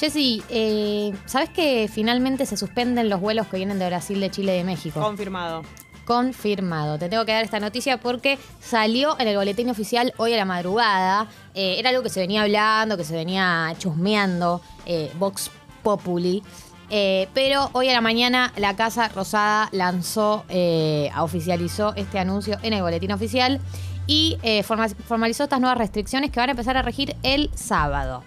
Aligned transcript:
Jessy, 0.00 0.42
eh, 0.48 1.12
¿sabes 1.26 1.50
que 1.50 1.88
finalmente 1.92 2.46
se 2.46 2.56
suspenden 2.56 3.10
los 3.10 3.20
vuelos 3.20 3.46
que 3.48 3.58
vienen 3.58 3.78
de 3.78 3.86
Brasil, 3.86 4.18
de 4.18 4.30
Chile 4.30 4.54
y 4.54 4.58
de 4.58 4.64
México? 4.64 4.98
Confirmado. 4.98 5.62
Confirmado. 6.06 6.98
Te 6.98 7.10
tengo 7.10 7.26
que 7.26 7.32
dar 7.32 7.44
esta 7.44 7.60
noticia 7.60 7.98
porque 7.98 8.38
salió 8.60 9.20
en 9.20 9.28
el 9.28 9.36
boletín 9.36 9.68
oficial 9.68 10.14
hoy 10.16 10.32
a 10.32 10.38
la 10.38 10.46
madrugada. 10.46 11.28
Eh, 11.54 11.76
era 11.78 11.90
algo 11.90 12.02
que 12.02 12.08
se 12.08 12.18
venía 12.18 12.42
hablando, 12.42 12.96
que 12.96 13.04
se 13.04 13.14
venía 13.14 13.74
chusmeando, 13.78 14.62
eh, 14.86 15.12
Vox 15.18 15.50
Populi. 15.82 16.42
Eh, 16.88 17.28
pero 17.34 17.68
hoy 17.74 17.90
a 17.90 17.92
la 17.92 18.00
mañana 18.00 18.52
la 18.56 18.74
Casa 18.76 19.08
Rosada 19.08 19.68
lanzó, 19.70 20.44
eh, 20.48 21.10
oficializó 21.18 21.92
este 21.94 22.18
anuncio 22.18 22.56
en 22.62 22.72
el 22.72 22.82
boletín 22.82 23.12
oficial 23.12 23.60
y 24.06 24.38
eh, 24.42 24.62
forma- 24.62 24.88
formalizó 24.88 25.44
estas 25.44 25.60
nuevas 25.60 25.76
restricciones 25.78 26.30
que 26.30 26.40
van 26.40 26.48
a 26.48 26.52
empezar 26.52 26.76
a 26.78 26.82
regir 26.82 27.14
el 27.22 27.50
sábado. 27.54 28.24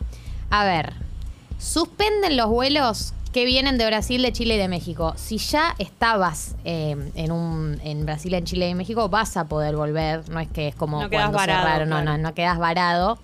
A 0.49 0.63
ver, 0.63 0.93
suspenden 1.63 2.37
los 2.37 2.49
vuelos 2.49 3.13
que 3.31 3.45
vienen 3.45 3.77
de 3.77 3.85
Brasil, 3.87 4.21
de 4.21 4.31
Chile 4.31 4.55
y 4.55 4.57
de 4.59 4.67
México. 4.67 5.13
Si 5.15 5.37
ya 5.37 5.73
estabas 5.79 6.55
eh, 6.65 6.95
en, 7.15 7.31
un, 7.31 7.79
en 7.83 8.05
Brasil, 8.05 8.33
en 8.35 8.43
Chile 8.43 8.67
y 8.67 8.71
en 8.71 8.77
México, 8.77 9.09
vas 9.09 9.37
a 9.37 9.45
poder 9.45 9.75
volver. 9.75 10.29
No 10.29 10.39
es 10.39 10.49
que 10.49 10.67
es 10.67 10.75
como 10.75 11.01
No 11.01 11.09
cuando 11.09 11.37
varado, 11.37 11.63
cerraron, 11.63 11.89
no, 11.89 12.03
no, 12.03 12.17
no 12.17 12.33
quedas 12.35 12.59
varado 12.59 13.17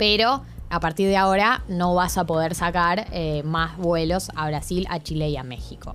pero 0.00 0.40
a 0.70 0.80
partir 0.80 1.08
de 1.08 1.18
ahora 1.18 1.62
no 1.68 1.94
vas 1.94 2.16
a 2.16 2.24
poder 2.24 2.54
sacar 2.54 3.08
eh, 3.12 3.42
más 3.44 3.76
vuelos 3.76 4.30
a 4.34 4.46
Brasil, 4.46 4.86
a 4.88 4.98
Chile 4.98 5.28
y 5.28 5.36
a 5.36 5.42
México. 5.42 5.94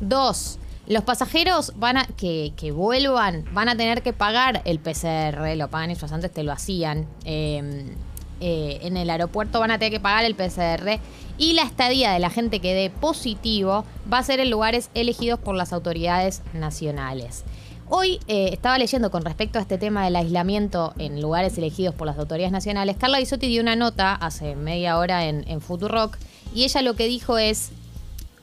Dos, 0.00 0.58
los 0.88 1.04
pasajeros 1.04 1.72
van 1.76 1.98
a, 1.98 2.04
que, 2.04 2.52
que 2.56 2.72
vuelvan 2.72 3.44
van 3.52 3.68
a 3.68 3.76
tener 3.76 4.02
que 4.02 4.12
pagar 4.12 4.60
el 4.64 4.80
PCR, 4.80 5.54
lo 5.56 5.68
pagan 5.68 5.90
ellos 5.92 6.10
antes 6.10 6.32
te 6.32 6.42
lo 6.42 6.50
hacían. 6.50 7.06
eh, 7.24 7.94
eh, 8.40 8.78
en 8.82 8.96
el 8.96 9.10
aeropuerto 9.10 9.60
van 9.60 9.70
a 9.70 9.78
tener 9.78 9.92
que 9.92 10.00
pagar 10.00 10.24
el 10.24 10.34
PCR 10.34 11.00
y 11.38 11.52
la 11.52 11.62
estadía 11.62 12.12
de 12.12 12.18
la 12.18 12.30
gente 12.30 12.60
que 12.60 12.74
dé 12.74 12.90
positivo 12.90 13.84
va 14.12 14.18
a 14.18 14.22
ser 14.22 14.40
en 14.40 14.50
lugares 14.50 14.90
elegidos 14.94 15.38
por 15.38 15.54
las 15.54 15.72
autoridades 15.72 16.42
nacionales. 16.52 17.44
Hoy 17.90 18.20
eh, 18.26 18.50
estaba 18.52 18.76
leyendo 18.76 19.10
con 19.10 19.24
respecto 19.24 19.58
a 19.58 19.62
este 19.62 19.78
tema 19.78 20.04
del 20.04 20.16
aislamiento 20.16 20.92
en 20.98 21.22
lugares 21.22 21.56
elegidos 21.56 21.94
por 21.94 22.06
las 22.06 22.18
autoridades 22.18 22.52
nacionales. 22.52 22.96
Carla 22.98 23.18
Bisotti 23.18 23.48
dio 23.48 23.62
una 23.62 23.76
nota 23.76 24.14
hace 24.14 24.56
media 24.56 24.98
hora 24.98 25.26
en, 25.26 25.48
en 25.48 25.62
Futurock 25.62 26.18
y 26.54 26.64
ella 26.64 26.82
lo 26.82 26.94
que 26.94 27.06
dijo 27.06 27.38
es 27.38 27.70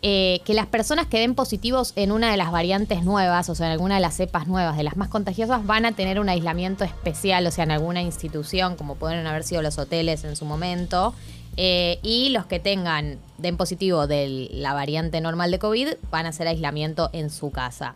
eh, 0.08 0.42
que 0.46 0.54
las 0.54 0.68
personas 0.68 1.08
que 1.08 1.20
den 1.20 1.34
positivos 1.34 1.92
en 1.96 2.12
una 2.12 2.30
de 2.30 2.38
las 2.38 2.52
variantes 2.52 3.04
nuevas, 3.04 3.50
o 3.50 3.56
sea, 3.56 3.66
en 3.66 3.72
alguna 3.72 3.96
de 3.96 4.02
las 4.02 4.16
cepas 4.16 4.46
nuevas, 4.46 4.78
de 4.78 4.84
las 4.84 4.98
más 4.98 5.08
contagiosas, 5.10 5.66
van 5.66 5.84
a 5.84 5.94
tener 5.94 6.20
un 6.20 6.30
aislamiento 6.30 6.84
especial, 6.84 7.48
o 7.48 7.50
sea, 7.50 7.64
en 7.64 7.72
alguna 7.72 8.04
institución, 8.04 8.76
como 8.76 8.98
pueden 8.98 9.26
haber 9.26 9.44
sido 9.44 9.64
los 9.64 9.80
hoteles 9.80 10.24
en 10.24 10.36
su 10.36 10.46
momento. 10.46 11.16
Eh, 11.58 11.98
y 12.04 12.30
los 12.30 12.46
que 12.46 12.60
tengan, 12.60 13.18
den 13.40 13.58
positivo 13.58 14.06
de 14.06 14.48
la 14.52 14.76
variante 14.76 15.20
normal 15.22 15.50
de 15.50 15.58
COVID, 15.58 15.88
van 16.12 16.28
a 16.28 16.30
hacer 16.30 16.48
aislamiento 16.48 17.10
en 17.12 17.32
su 17.32 17.50
casa. 17.50 17.96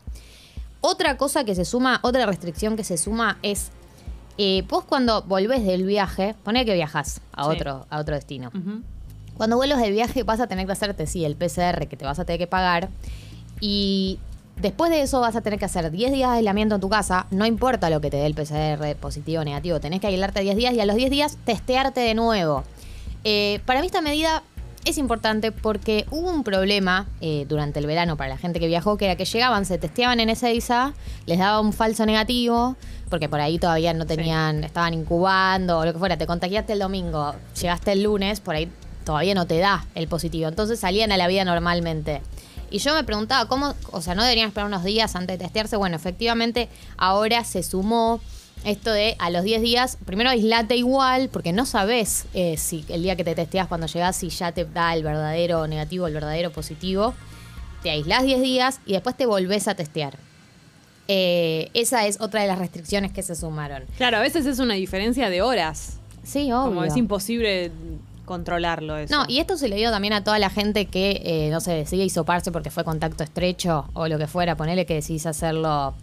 Otra 0.81 1.15
cosa 1.15 1.43
que 1.43 1.53
se 1.53 1.63
suma, 1.63 1.99
otra 2.01 2.25
restricción 2.25 2.75
que 2.75 2.83
se 2.83 2.97
suma 2.97 3.37
es, 3.43 3.69
eh, 4.39 4.63
vos 4.67 4.83
cuando 4.83 5.21
volvés 5.21 5.63
del 5.63 5.85
viaje, 5.85 6.33
poné 6.43 6.65
que 6.65 6.73
viajas 6.73 7.21
a, 7.33 7.43
Sí. 7.43 7.49
otro, 7.51 7.85
a 7.91 7.99
otro 7.99 8.15
destino. 8.15 8.49
Cuando 9.39 9.55
vuelvas 9.55 9.79
del 9.79 9.93
viaje 9.93 10.23
vas 10.23 10.41
a 10.41 10.47
tener 10.47 10.65
que 10.65 10.73
hacerte, 10.73 11.07
sí, 11.07 11.23
el 11.23 11.37
PCR 11.37 11.87
que 11.87 11.95
te 11.95 12.03
vas 12.03 12.19
a 12.19 12.25
tener 12.25 12.39
que 12.39 12.47
pagar. 12.47 12.89
Y 13.61 14.19
después 14.57 14.91
de 14.91 15.01
eso 15.01 15.21
vas 15.21 15.37
a 15.37 15.39
tener 15.39 15.57
que 15.57 15.63
hacer 15.63 15.89
10 15.89 16.11
días 16.11 16.31
de 16.31 16.37
aislamiento 16.39 16.75
en 16.75 16.81
tu 16.81 16.89
casa. 16.89 17.25
No 17.31 17.45
importa 17.45 17.89
lo 17.89 18.01
que 18.01 18.09
te 18.09 18.17
dé 18.17 18.25
el 18.25 18.35
PCR 18.35 18.97
positivo 18.97 19.39
o 19.39 19.45
negativo. 19.45 19.79
Tenés 19.79 20.01
que 20.01 20.07
aislarte 20.07 20.41
10 20.41 20.57
días 20.57 20.73
y 20.73 20.81
a 20.81 20.85
los 20.85 20.97
10 20.97 21.09
días 21.09 21.37
testearte 21.45 22.01
de 22.01 22.15
nuevo. 22.15 22.65
Eh, 23.23 23.61
para 23.65 23.79
mí 23.79 23.85
esta 23.85 24.01
medida 24.01 24.43
es 24.83 24.97
importante 24.97 25.53
porque 25.53 26.05
hubo 26.11 26.29
un 26.29 26.43
problema 26.43 27.07
eh, 27.21 27.45
durante 27.47 27.79
el 27.79 27.85
verano 27.85 28.17
para 28.17 28.31
la 28.31 28.37
gente 28.37 28.59
que 28.59 28.67
viajó, 28.67 28.97
que 28.97 29.05
era 29.05 29.15
que 29.15 29.23
llegaban, 29.23 29.65
se 29.65 29.77
testeaban 29.77 30.19
en 30.19 30.31
Ezeiza, 30.31 30.93
les 31.27 31.39
daba 31.39 31.61
un 31.61 31.71
falso 31.71 32.05
negativo, 32.05 32.75
porque 33.09 33.29
por 33.29 33.39
ahí 33.39 33.57
todavía 33.57 33.93
no 33.93 34.05
tenían, 34.05 34.65
estaban 34.65 34.93
incubando 34.93 35.79
o 35.79 35.85
lo 35.85 35.93
que 35.93 35.99
fuera, 35.99 36.17
te 36.17 36.27
contagiaste 36.27 36.73
el 36.73 36.79
domingo, 36.79 37.35
llegaste 37.61 37.93
el 37.93 38.03
lunes, 38.03 38.41
por 38.41 38.55
ahí 38.55 38.69
todavía 39.05 39.35
no 39.35 39.47
te 39.47 39.57
da 39.57 39.85
el 39.95 40.07
positivo, 40.07 40.47
entonces 40.47 40.79
salían 40.79 41.11
a 41.11 41.17
la 41.17 41.27
vida 41.27 41.45
normalmente. 41.45 42.21
Y 42.71 42.79
yo 42.79 42.93
me 42.93 43.03
preguntaba, 43.03 43.47
¿cómo? 43.47 43.73
O 43.91 44.01
sea, 44.01 44.15
¿no 44.15 44.23
deberían 44.23 44.47
esperar 44.47 44.67
unos 44.67 44.83
días 44.83 45.15
antes 45.15 45.39
de 45.39 45.43
testearse? 45.43 45.75
Bueno, 45.75 45.95
efectivamente, 45.95 46.69
ahora 46.97 47.43
se 47.43 47.63
sumó 47.63 48.21
esto 48.63 48.91
de 48.91 49.15
a 49.19 49.29
los 49.29 49.43
10 49.43 49.61
días, 49.61 49.97
primero 50.05 50.29
aislate 50.29 50.75
igual, 50.75 51.29
porque 51.29 51.53
no 51.53 51.65
sabes 51.65 52.25
eh, 52.33 52.57
si 52.57 52.85
el 52.89 53.03
día 53.03 53.15
que 53.15 53.23
te 53.23 53.33
testeas 53.33 53.67
cuando 53.67 53.87
llegas, 53.87 54.17
si 54.17 54.29
ya 54.29 54.51
te 54.51 54.65
da 54.65 54.93
el 54.93 55.03
verdadero 55.03 55.67
negativo, 55.67 56.07
el 56.07 56.13
verdadero 56.13 56.51
positivo. 56.51 57.13
Te 57.83 57.89
aislás 57.89 58.23
10 58.23 58.41
días 58.41 58.81
y 58.85 58.93
después 58.93 59.15
te 59.15 59.25
volvés 59.25 59.67
a 59.69 59.75
testear. 59.75 60.17
Eh, 61.07 61.71
esa 61.73 62.05
es 62.05 62.19
otra 62.19 62.41
de 62.41 62.47
las 62.47 62.59
restricciones 62.59 63.11
que 63.11 63.23
se 63.23 63.35
sumaron. 63.35 63.85
Claro, 63.97 64.17
a 64.17 64.19
veces 64.19 64.45
es 64.45 64.59
una 64.59 64.73
diferencia 64.73 65.29
de 65.29 65.41
horas. 65.41 65.97
Sí, 66.23 66.51
obvio. 66.51 66.65
Como 66.65 66.83
es 66.83 66.95
imposible 66.97 67.71
controlarlo 68.29 68.95
eso. 68.95 69.13
No, 69.13 69.25
y 69.27 69.39
esto 69.39 69.57
se 69.57 69.67
le 69.67 69.75
dio 69.75 69.91
también 69.91 70.13
a 70.13 70.23
toda 70.23 70.39
la 70.39 70.49
gente 70.49 70.85
que, 70.85 71.21
eh, 71.25 71.49
no 71.51 71.59
sé, 71.59 71.71
decide 71.73 72.05
hisoparse 72.05 72.51
porque 72.53 72.69
fue 72.69 72.85
contacto 72.85 73.25
estrecho 73.25 73.89
o 73.93 74.07
lo 74.07 74.17
que 74.17 74.27
fuera. 74.27 74.55
Ponele 74.55 74.85
que 74.85 74.93
decidís 74.93 75.25
hacerlo. 75.25 75.93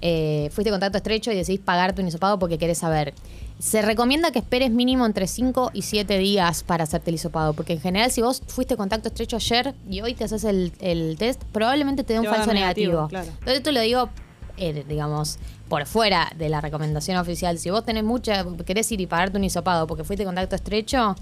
eh, 0.00 0.48
fuiste 0.52 0.70
contacto 0.70 0.96
estrecho 0.98 1.30
y 1.30 1.36
decidís 1.36 1.60
pagarte 1.60 2.00
un 2.00 2.08
hisopado 2.08 2.38
porque 2.38 2.56
querés 2.58 2.78
saber. 2.78 3.12
Se 3.60 3.82
recomienda 3.82 4.32
que 4.32 4.40
esperes 4.40 4.70
mínimo 4.70 5.06
entre 5.06 5.28
5 5.28 5.70
y 5.74 5.82
7 5.82 6.18
días 6.18 6.64
para 6.64 6.82
hacerte 6.84 7.10
el 7.10 7.14
hisopado. 7.14 7.52
Porque 7.52 7.74
en 7.74 7.80
general, 7.80 8.10
si 8.10 8.20
vos 8.22 8.42
fuiste 8.48 8.76
contacto 8.76 9.08
estrecho 9.08 9.36
ayer 9.36 9.74
y 9.88 10.00
hoy 10.00 10.14
te 10.14 10.24
haces 10.24 10.42
el, 10.44 10.72
el 10.80 11.16
test, 11.18 11.42
probablemente 11.52 12.02
te 12.02 12.14
dé 12.14 12.20
un 12.20 12.26
falso 12.26 12.52
negativo. 12.52 12.92
negativo, 13.02 13.08
claro. 13.08 13.28
Entonces, 13.28 13.58
esto 13.58 13.70
lo 13.70 13.80
digo, 13.80 14.08
eh, 14.56 14.84
digamos, 14.88 15.38
por 15.68 15.86
fuera 15.86 16.30
de 16.36 16.48
la 16.48 16.60
recomendación 16.60 17.16
oficial. 17.18 17.56
Si 17.58 17.70
vos 17.70 17.84
tenés 17.84 18.02
mucha, 18.02 18.44
querés 18.66 18.90
ir 18.90 19.00
y 19.00 19.06
pagarte 19.06 19.38
un 19.38 19.44
hisopado 19.44 19.86
porque 19.86 20.02
fuiste 20.02 20.24
contacto 20.24 20.56
estrecho, 20.56 21.14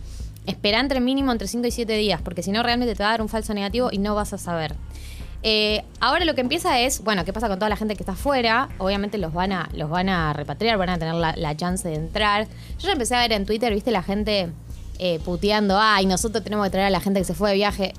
espera 0.51 0.81
entre 0.81 1.01
mínimo 1.01 1.33
entre 1.33 1.49
5 1.49 1.67
y 1.67 1.71
7 1.71 1.93
días, 1.95 2.21
porque 2.23 2.43
si 2.43 2.53
no 2.53 2.63
realmente 2.63 2.95
te 2.95 3.03
va 3.03 3.09
a 3.09 3.13
dar 3.13 3.23
un 3.23 3.29
falso 3.29 3.55
negativo 3.55 3.89
y 3.91 3.99
no 3.99 4.15
vas 4.15 4.33
a 4.33 4.39
saber. 4.39 4.75
Eh, 5.43 5.83
ahora 6.01 6.27
lo 6.27 6.35
que 6.35 6.43
empieza 6.43 6.81
es, 6.81 7.03
bueno, 7.03 7.25
¿qué 7.25 7.33
pasa 7.33 7.49
con 7.49 7.59
toda 7.59 7.71
la 7.71 7.77
gente 7.77 7.97
que 7.97 8.03
está 8.03 8.13
afuera? 8.13 8.69
Obviamente 8.79 9.17
los 9.17 9.33
van 9.33 9.53
a, 9.53 9.71
los 9.73 9.89
van 9.89 10.11
a 10.11 10.33
repatriar, 10.35 10.77
van 10.77 10.91
a 10.91 10.99
tener 10.99 11.15
la, 11.15 11.35
la 11.35 11.57
chance 11.57 11.89
de 11.89 11.95
entrar. 11.95 12.47
Yo 12.79 12.89
ya 12.89 12.93
empecé 12.93 13.15
a 13.15 13.21
ver 13.21 13.33
en 13.33 13.47
Twitter, 13.47 13.73
viste, 13.73 13.91
la 13.91 14.03
gente 14.03 14.51
eh, 14.99 15.19
puteando, 15.25 15.79
ay, 15.81 16.05
nosotros 16.05 16.45
tenemos 16.45 16.67
que 16.67 16.73
traer 16.73 16.89
a 16.89 16.91
la 16.91 17.01
gente 17.01 17.21
que 17.21 17.25
se 17.25 17.33
fue 17.33 17.49
de 17.49 17.57
viaje, 17.57 17.95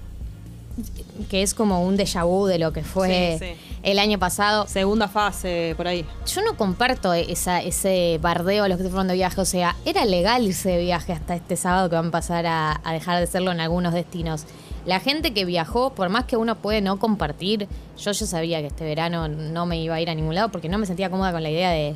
que 1.29 1.41
es 1.43 1.53
como 1.53 1.83
un 1.85 1.97
déjà 1.97 2.23
vu 2.25 2.45
de 2.45 2.59
lo 2.59 2.73
que 2.73 2.83
fue 2.83 3.37
Sí, 3.39 3.45
sí. 3.45 3.77
el 3.83 3.99
año 3.99 4.17
pasado. 4.19 4.67
Segunda 4.67 5.07
fase, 5.07 5.73
por 5.77 5.87
ahí. 5.87 6.05
Yo 6.27 6.41
no 6.43 6.57
comparto 6.57 7.13
esa, 7.13 7.61
ese 7.61 8.19
bardeo 8.21 8.63
a 8.63 8.67
los 8.67 8.77
que 8.77 8.83
se 8.83 8.89
fueron 8.89 9.07
de 9.07 9.13
viaje. 9.15 9.39
O 9.41 9.45
sea, 9.45 9.75
era 9.85 10.05
legal 10.05 10.43
irse 10.43 10.69
de 10.69 10.79
viaje 10.81 11.13
hasta 11.13 11.35
este 11.35 11.55
sábado 11.55 11.89
que 11.89 11.95
van 11.95 12.07
a 12.07 12.11
pasar 12.11 12.45
a, 12.45 12.81
a 12.83 12.93
dejar 12.93 13.19
de 13.19 13.27
serlo 13.27 13.51
en 13.51 13.59
algunos 13.59 13.93
destinos. 13.93 14.45
La 14.85 14.99
gente 14.99 15.31
que 15.33 15.45
viajó, 15.45 15.91
por 15.93 16.09
más 16.09 16.25
que 16.25 16.37
uno 16.37 16.55
puede 16.55 16.81
no 16.81 16.97
compartir, 16.97 17.67
yo 17.97 18.11
ya 18.11 18.25
sabía 18.25 18.61
que 18.61 18.67
este 18.67 18.83
verano 18.83 19.27
no 19.27 19.67
me 19.67 19.79
iba 19.79 19.93
a 19.95 20.01
ir 20.01 20.09
a 20.09 20.15
ningún 20.15 20.33
lado 20.33 20.49
porque 20.49 20.69
no 20.69 20.77
me 20.79 20.87
sentía 20.87 21.09
cómoda 21.11 21.31
con 21.31 21.43
la 21.43 21.51
idea 21.51 21.69
de 21.69 21.95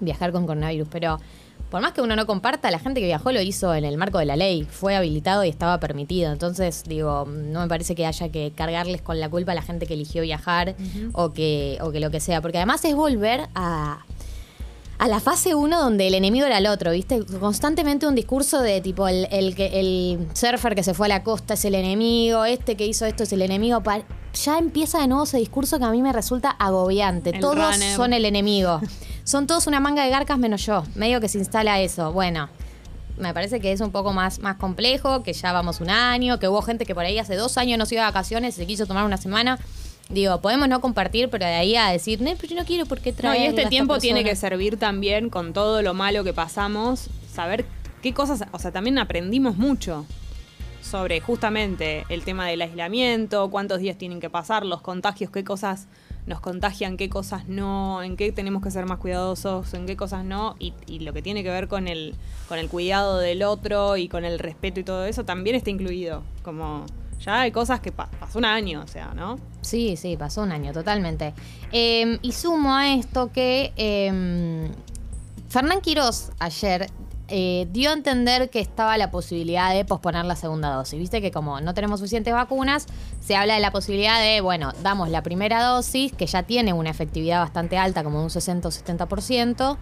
viajar 0.00 0.32
con 0.32 0.46
coronavirus. 0.46 0.88
Pero 0.90 1.20
por 1.70 1.80
más 1.80 1.92
que 1.92 2.02
uno 2.02 2.16
no 2.16 2.26
comparta, 2.26 2.70
la 2.70 2.78
gente 2.78 3.00
que 3.00 3.06
viajó 3.06 3.32
lo 3.32 3.40
hizo 3.40 3.74
en 3.74 3.84
el 3.84 3.96
marco 3.96 4.18
de 4.18 4.26
la 4.26 4.36
ley. 4.36 4.66
Fue 4.68 4.96
habilitado 4.96 5.44
y 5.44 5.48
estaba 5.48 5.78
permitido. 5.78 6.32
Entonces, 6.32 6.82
digo, 6.84 7.26
no 7.26 7.60
me 7.60 7.68
parece 7.68 7.94
que 7.94 8.06
haya 8.06 8.28
que 8.30 8.52
cargarles 8.54 9.02
con 9.02 9.20
la 9.20 9.28
culpa 9.28 9.52
a 9.52 9.54
la 9.54 9.62
gente 9.62 9.86
que 9.86 9.94
eligió 9.94 10.22
viajar 10.22 10.74
o, 11.12 11.32
que, 11.32 11.78
o 11.80 11.92
que 11.92 12.00
lo 12.00 12.10
que 12.10 12.20
sea. 12.20 12.40
Porque 12.40 12.58
además 12.58 12.84
es 12.84 12.94
volver 12.94 13.48
a, 13.54 14.04
a 15.00 15.08
la 15.08 15.18
fase 15.18 15.54
1 15.54 15.80
donde 15.80 16.06
el 16.06 16.14
enemigo 16.14 16.44
era 16.44 16.58
el 16.58 16.66
otro, 16.66 16.90
¿viste? 16.92 17.24
Constantemente 17.40 18.06
un 18.06 18.14
discurso 18.14 18.60
de 18.60 18.82
tipo 18.82 19.08
el, 19.08 19.26
el, 19.30 19.54
que, 19.54 19.80
el 19.80 20.28
surfer 20.34 20.74
que 20.74 20.82
se 20.82 20.92
fue 20.92 21.06
a 21.06 21.08
la 21.08 21.22
costa 21.22 21.54
es 21.54 21.64
el 21.64 21.74
enemigo, 21.74 22.44
este 22.44 22.76
que 22.76 22.86
hizo 22.86 23.06
esto 23.06 23.22
es 23.22 23.32
el 23.32 23.40
enemigo. 23.40 23.82
Ya 24.44 24.58
empieza 24.58 25.00
de 25.00 25.08
nuevo 25.08 25.24
ese 25.24 25.38
discurso 25.38 25.78
que 25.78 25.86
a 25.86 25.90
mí 25.90 26.02
me 26.02 26.12
resulta 26.12 26.50
agobiante. 26.50 27.30
El 27.30 27.40
Todos 27.40 27.74
runner. 27.76 27.96
son 27.96 28.12
el 28.12 28.26
enemigo. 28.26 28.78
Son 29.24 29.46
todos 29.46 29.66
una 29.66 29.80
manga 29.80 30.04
de 30.04 30.10
garcas 30.10 30.36
menos 30.36 30.66
yo. 30.66 30.82
Medio 30.94 31.18
que 31.18 31.30
se 31.30 31.38
instala 31.38 31.80
eso. 31.80 32.12
Bueno, 32.12 32.50
me 33.16 33.32
parece 33.32 33.58
que 33.58 33.72
es 33.72 33.80
un 33.80 33.92
poco 33.92 34.12
más, 34.12 34.40
más 34.40 34.56
complejo, 34.56 35.22
que 35.22 35.32
ya 35.32 35.52
vamos 35.54 35.80
un 35.80 35.88
año, 35.88 36.38
que 36.38 36.46
hubo 36.46 36.60
gente 36.60 36.84
que 36.84 36.94
por 36.94 37.06
ahí 37.06 37.18
hace 37.18 37.36
dos 37.36 37.56
años 37.56 37.78
no 37.78 37.86
se 37.86 37.94
iba 37.94 38.04
de 38.04 38.10
vacaciones 38.10 38.54
y 38.54 38.56
se 38.58 38.66
quiso 38.66 38.84
tomar 38.84 39.06
una 39.06 39.16
semana. 39.16 39.58
Digo, 40.10 40.40
podemos 40.40 40.68
no 40.68 40.80
compartir, 40.80 41.30
pero 41.30 41.46
de 41.46 41.52
ahí 41.52 41.76
a 41.76 41.88
decir, 41.90 42.20
no, 42.20 42.32
pero 42.36 42.48
yo 42.48 42.56
no 42.56 42.64
quiero 42.64 42.84
por 42.86 43.00
qué 43.00 43.12
No, 43.12 43.18
traer 43.18 43.42
y 43.42 43.46
este 43.46 43.66
tiempo 43.66 43.98
tiene 43.98 44.20
que 44.24 44.30
persona". 44.30 44.50
servir 44.50 44.76
también 44.76 45.30
con 45.30 45.52
todo 45.52 45.82
lo 45.82 45.94
malo 45.94 46.24
que 46.24 46.32
pasamos, 46.32 47.08
saber 47.32 47.64
qué 48.02 48.12
cosas, 48.12 48.44
o 48.50 48.58
sea, 48.58 48.72
también 48.72 48.98
aprendimos 48.98 49.56
mucho 49.56 50.06
sobre 50.82 51.20
justamente 51.20 52.04
el 52.08 52.24
tema 52.24 52.46
del 52.48 52.62
aislamiento, 52.62 53.50
cuántos 53.50 53.78
días 53.78 53.96
tienen 53.98 54.18
que 54.18 54.30
pasar, 54.30 54.66
los 54.66 54.80
contagios, 54.80 55.30
qué 55.30 55.44
cosas 55.44 55.86
nos 56.26 56.40
contagian, 56.40 56.96
qué 56.96 57.08
cosas 57.08 57.46
no, 57.48 58.02
en 58.02 58.16
qué 58.16 58.32
tenemos 58.32 58.62
que 58.62 58.70
ser 58.70 58.86
más 58.86 58.98
cuidadosos, 58.98 59.72
en 59.74 59.86
qué 59.86 59.96
cosas 59.96 60.24
no, 60.24 60.56
y, 60.58 60.72
y 60.86 61.00
lo 61.00 61.12
que 61.12 61.22
tiene 61.22 61.42
que 61.42 61.50
ver 61.50 61.68
con 61.68 61.86
el, 61.86 62.14
con 62.48 62.58
el 62.58 62.68
cuidado 62.68 63.18
del 63.18 63.42
otro 63.42 63.96
y 63.96 64.08
con 64.08 64.24
el 64.24 64.38
respeto 64.38 64.80
y 64.80 64.84
todo 64.84 65.04
eso 65.04 65.24
también 65.24 65.54
está 65.54 65.70
incluido. 65.70 66.22
Como 66.42 66.86
ya 67.24 67.40
hay 67.40 67.52
cosas 67.52 67.80
que 67.80 67.92
pa- 67.92 68.08
pasó 68.18 68.38
un 68.38 68.44
año, 68.44 68.82
o 68.82 68.86
sea, 68.86 69.12
¿no? 69.14 69.38
Sí, 69.60 69.96
sí, 69.96 70.16
pasó 70.16 70.42
un 70.42 70.52
año, 70.52 70.72
totalmente. 70.72 71.34
Eh, 71.72 72.18
y 72.22 72.32
sumo 72.32 72.74
a 72.74 72.94
esto 72.94 73.30
que 73.32 73.72
eh, 73.76 74.70
Fernán 75.48 75.80
Quirós 75.80 76.30
ayer 76.38 76.88
eh, 77.32 77.68
dio 77.70 77.90
a 77.90 77.92
entender 77.92 78.50
que 78.50 78.58
estaba 78.58 78.96
la 78.98 79.10
posibilidad 79.12 79.72
de 79.72 79.84
posponer 79.84 80.24
la 80.24 80.34
segunda 80.34 80.70
dosis. 80.74 80.98
Viste 80.98 81.20
que 81.20 81.30
como 81.30 81.60
no 81.60 81.74
tenemos 81.74 82.00
suficientes 82.00 82.34
vacunas, 82.34 82.86
se 83.20 83.36
habla 83.36 83.54
de 83.54 83.60
la 83.60 83.70
posibilidad 83.70 84.20
de, 84.20 84.40
bueno, 84.40 84.72
damos 84.82 85.08
la 85.10 85.22
primera 85.22 85.62
dosis, 85.62 86.12
que 86.12 86.26
ya 86.26 86.42
tiene 86.42 86.72
una 86.72 86.90
efectividad 86.90 87.38
bastante 87.40 87.78
alta, 87.78 88.02
como 88.02 88.20
un 88.22 88.30
60 88.30 88.66
o 88.66 88.70
70%. 88.72 89.76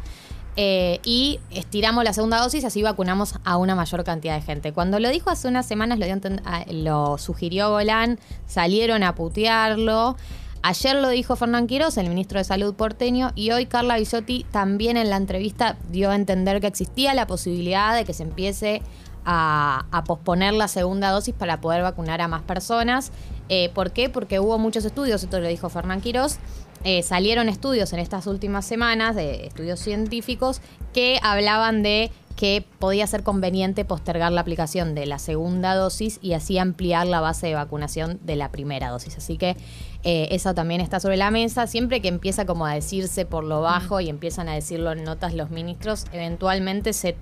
Eh, 0.60 0.98
y 1.04 1.38
estiramos 1.52 2.02
la 2.02 2.12
segunda 2.12 2.40
dosis, 2.40 2.64
así 2.64 2.82
vacunamos 2.82 3.36
a 3.44 3.56
una 3.58 3.76
mayor 3.76 4.02
cantidad 4.02 4.34
de 4.34 4.42
gente. 4.42 4.72
Cuando 4.72 4.98
lo 4.98 5.08
dijo 5.08 5.30
hace 5.30 5.46
unas 5.46 5.66
semanas, 5.66 6.00
lo, 6.00 6.04
dio 6.06 6.14
a 6.14 6.18
enten- 6.18 6.42
a- 6.44 6.64
lo 6.72 7.16
sugirió 7.16 7.70
Golán, 7.70 8.18
salieron 8.48 9.04
a 9.04 9.14
putearlo. 9.14 10.16
Ayer 10.62 10.96
lo 10.96 11.10
dijo 11.10 11.36
Fernán 11.36 11.68
Quiroz, 11.68 11.96
el 11.98 12.08
ministro 12.08 12.38
de 12.40 12.44
Salud 12.44 12.74
porteño, 12.74 13.30
y 13.36 13.52
hoy 13.52 13.66
Carla 13.66 13.98
Bisotti 13.98 14.44
también 14.50 14.96
en 14.96 15.10
la 15.10 15.16
entrevista 15.16 15.76
dio 15.90 16.10
a 16.10 16.16
entender 16.16 16.60
que 16.60 16.66
existía 16.66 17.14
la 17.14 17.28
posibilidad 17.28 17.94
de 17.94 18.04
que 18.04 18.12
se 18.12 18.24
empiece 18.24 18.82
a, 19.24 19.86
a 19.92 20.02
posponer 20.02 20.54
la 20.54 20.66
segunda 20.66 21.10
dosis 21.12 21.34
para 21.34 21.60
poder 21.60 21.82
vacunar 21.82 22.20
a 22.20 22.26
más 22.26 22.42
personas. 22.42 23.12
Eh, 23.48 23.70
¿Por 23.72 23.92
qué? 23.92 24.10
Porque 24.10 24.40
hubo 24.40 24.58
muchos 24.58 24.84
estudios, 24.84 25.22
esto 25.22 25.38
lo 25.38 25.46
dijo 25.46 25.68
Fernán 25.68 26.00
Quiroz, 26.00 26.38
eh, 26.84 27.02
salieron 27.02 27.48
estudios 27.48 27.92
en 27.92 27.98
estas 27.98 28.26
últimas 28.26 28.64
semanas, 28.64 29.16
de 29.16 29.46
estudios 29.46 29.80
científicos, 29.80 30.60
que 30.92 31.18
hablaban 31.22 31.82
de 31.82 32.10
que 32.38 32.64
podía 32.78 33.04
ser 33.08 33.24
conveniente 33.24 33.84
postergar 33.84 34.30
la 34.30 34.42
aplicación 34.42 34.94
de 34.94 35.06
la 35.06 35.18
segunda 35.18 35.74
dosis 35.74 36.20
y 36.22 36.34
así 36.34 36.56
ampliar 36.56 37.08
la 37.08 37.20
base 37.20 37.48
de 37.48 37.54
vacunación 37.54 38.20
de 38.22 38.36
la 38.36 38.52
primera 38.52 38.90
dosis. 38.90 39.16
Así 39.16 39.36
que 39.36 39.56
eh, 40.04 40.28
eso 40.30 40.54
también 40.54 40.80
está 40.80 41.00
sobre 41.00 41.16
la 41.16 41.32
mesa. 41.32 41.66
Siempre 41.66 42.00
que 42.00 42.06
empieza 42.06 42.46
como 42.46 42.64
a 42.64 42.74
decirse 42.74 43.26
por 43.26 43.42
lo 43.42 43.60
bajo 43.62 43.98
y 43.98 44.08
empiezan 44.08 44.48
a 44.48 44.54
decirlo 44.54 44.92
en 44.92 45.02
notas 45.02 45.34
los 45.34 45.50
ministros, 45.50 46.06
eventualmente 46.12 46.92
se, 46.92 47.16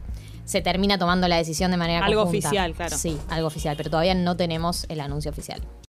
se 0.45 0.61
termina 0.61 0.99
tomando 0.99 1.29
la 1.29 1.39
decisión 1.39 1.71
de 1.71 1.79
manera 1.79 2.05
Algo 2.05 2.25
conjunta. 2.25 2.49
oficial, 2.49 2.75
claro. 2.75 2.99
Sí, 2.99 3.17
algo 3.31 3.47
oficial, 3.47 3.75
pero 3.79 3.89
todavía 3.89 4.15
no 4.15 4.37
tenemos 4.37 4.85
el 4.91 5.01
anuncio 5.01 5.31
oficial. 5.31 5.63